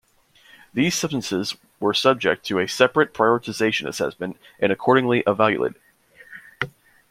These 0.73 0.95
substances 0.95 1.55
were 1.79 1.93
subject 1.93 2.43
to 2.47 2.57
a 2.57 2.65
separate 2.67 3.13
prioritization 3.13 3.87
assessment 3.87 4.37
and 4.59 4.71
accordingly 4.71 5.23
evaluated. 5.27 5.75